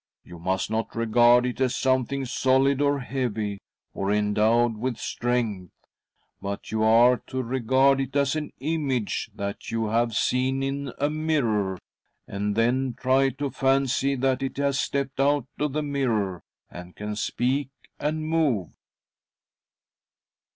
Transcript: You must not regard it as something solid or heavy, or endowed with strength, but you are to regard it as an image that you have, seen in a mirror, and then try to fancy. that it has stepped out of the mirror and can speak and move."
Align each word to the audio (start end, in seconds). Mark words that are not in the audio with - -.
You 0.23 0.39
must 0.39 0.71
not 0.71 0.95
regard 0.95 1.45
it 1.45 1.61
as 1.61 1.75
something 1.75 2.25
solid 2.25 2.81
or 2.81 3.01
heavy, 3.01 3.59
or 3.93 4.11
endowed 4.11 4.75
with 4.77 4.97
strength, 4.97 5.73
but 6.41 6.71
you 6.71 6.81
are 6.81 7.17
to 7.27 7.43
regard 7.43 8.01
it 8.01 8.15
as 8.15 8.35
an 8.35 8.51
image 8.57 9.29
that 9.35 9.69
you 9.69 9.89
have, 9.89 10.15
seen 10.15 10.63
in 10.63 10.91
a 10.97 11.11
mirror, 11.11 11.77
and 12.27 12.55
then 12.55 12.95
try 12.99 13.29
to 13.29 13.51
fancy. 13.51 14.15
that 14.15 14.41
it 14.41 14.57
has 14.57 14.79
stepped 14.79 15.19
out 15.19 15.45
of 15.59 15.73
the 15.73 15.83
mirror 15.83 16.41
and 16.67 16.95
can 16.95 17.15
speak 17.15 17.69
and 17.99 18.27
move." 18.27 18.69